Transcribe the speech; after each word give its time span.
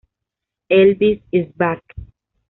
Elvis 0.71 1.21
Is 1.31 1.51
Back! 1.55 1.93